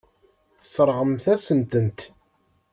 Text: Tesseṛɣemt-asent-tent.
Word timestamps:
Tesseṛɣemt-asent-tent. 0.59 1.99